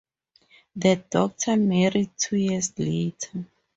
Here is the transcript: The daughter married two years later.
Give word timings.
The 0.75 0.95
daughter 0.95 1.55
married 1.55 2.09
two 2.17 2.35
years 2.37 2.73
later. 2.79 3.45